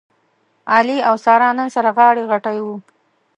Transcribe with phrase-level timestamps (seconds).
[0.73, 2.67] علي او ساره نن سره غاړه غټۍ و.